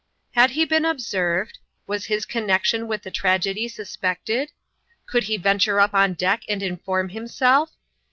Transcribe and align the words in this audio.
Had 0.31 0.49
he 0.49 0.65
been 0.65 0.83
observed? 0.83 1.59
"Was 1.85 2.05
his 2.07 2.25
connec 2.25 2.63
tion 2.63 2.87
with 2.87 3.03
the 3.03 3.11
tragedy 3.11 3.67
suspected? 3.67 4.51
Could 5.05 5.25
he 5.25 5.37
venture 5.37 5.79
up 5.79 5.93
on 5.93 6.15
deck 6.15 6.41
and 6.49 6.63
inform 6.63 7.09
himself 7.09 7.73